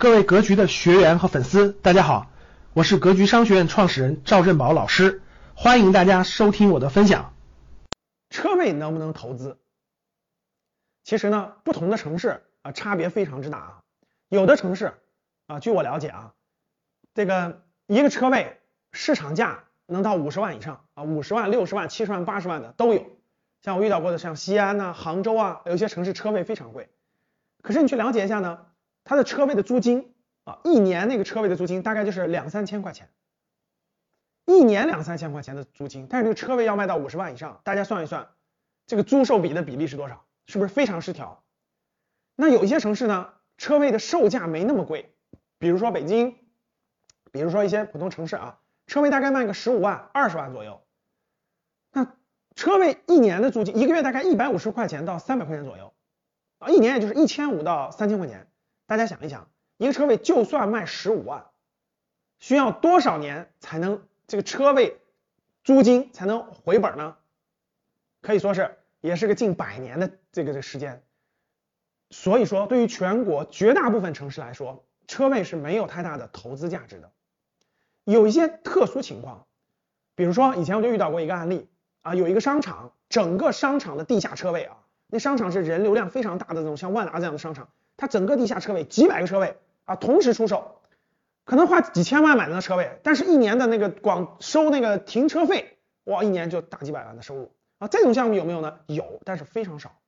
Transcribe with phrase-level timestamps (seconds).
[0.00, 2.30] 各位格局的学员和粉丝，大家好，
[2.72, 5.22] 我是格局商学院创始人赵振宝老师，
[5.56, 7.34] 欢迎大家收听我的分享。
[8.30, 9.58] 车位能不能投资？
[11.02, 13.78] 其实呢，不同的城市啊，差别非常之大啊。
[14.28, 14.94] 有的城市
[15.48, 16.32] 啊，据我了解啊，
[17.12, 18.60] 这个一个车位
[18.92, 23.04] 市场价能到五十万以上啊，五十万、六十万、七十万、八十万的都有。
[23.62, 26.88] 像我遇到过的，像西安呐、杭州啊，有些城市车位非常贵。
[27.62, 28.60] 可是你去了解一下呢？
[29.08, 30.14] 它的车位的租金
[30.44, 33.08] 啊，一年那个车位的租金大概就是两三千块钱，
[34.44, 38.28] 一年两三千块钱的租金，但是这个车位要卖到五十万以上，大家算一算，
[38.86, 40.26] 这个租售比的比例是多少？
[40.46, 41.42] 是不是非常失调？
[42.36, 45.14] 那有一些城市呢，车位的售价没那么贵，
[45.58, 46.36] 比如说北京，
[47.32, 50.82] 比如说一些普通城市啊，车位大概卖个十五万、二十万左右，
[51.92, 52.14] 那
[52.54, 55.94] 车位一年的租金，一个月大概一百五十块钱到三百块钱左右，
[56.58, 58.47] 啊，一年也就是一千五到三千块钱。
[58.88, 61.44] 大家想一想，一个车位就算卖十五万，
[62.38, 64.96] 需要多少年才能这个车位
[65.62, 67.16] 租金才能回本呢？
[68.22, 71.02] 可以说是也是个近百年的这个这个时间。
[72.08, 77.12] 所以说，对于全国绝大部分城市来说，车位是没有太大的投资价值的。
[78.04, 79.46] 有一些特殊情况，
[80.14, 81.68] 比如说以前我就遇到过一个案例
[82.00, 87.68] 啊，有一个商场，整个商场的地下车位啊，那商场是人流量非常大的这种像万达这样的商场。
[87.98, 90.80] 它整个地下车位几百个车位啊，同时出售，
[91.44, 98.78] 可能花几千万买的那车位，但是一年的那个光收那个停车费，哇，一年就大几百万的收入啊，这种项目有没有呢？
[98.86, 99.98] 有，但是非常少。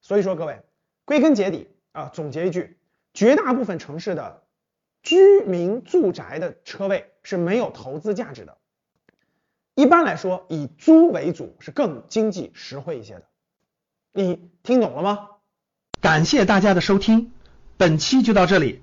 [0.00, 0.62] 所以说各位，
[1.04, 2.76] 归根结底啊，总结一句，
[3.14, 4.42] 绝大部分城市的
[5.02, 8.58] 居民住宅的车位是没有投资价值的。
[9.74, 13.24] 一般来说，以租为主是更经济实惠一些的。
[14.12, 15.30] 你听懂了吗？
[16.00, 17.32] 感谢大家的收听，
[17.76, 18.82] 本期就到这里。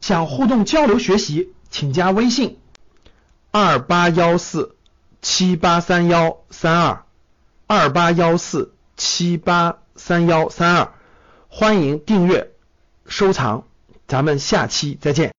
[0.00, 2.58] 想互动交流学习，请加微信
[3.52, 4.74] 二八幺四
[5.20, 7.04] 七八三幺三二
[7.68, 10.92] 二八幺四七八三幺三二，
[11.48, 12.50] 欢迎订阅
[13.06, 13.64] 收藏，
[14.08, 15.30] 咱们下期再见。